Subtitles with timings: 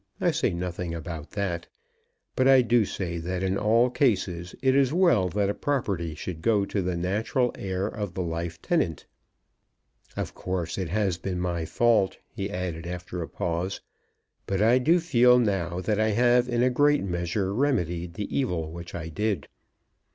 [0.19, 1.67] I say nothing about that.
[2.35, 6.41] But I do say that in all cases it is well that a property should
[6.41, 9.05] go to the natural heir of the life tenant.
[10.17, 13.79] Of course it has been my fault," he added after a pause;
[14.47, 18.71] "but I do feel now that I have in a great measure remedied the evil
[18.71, 19.47] which I did."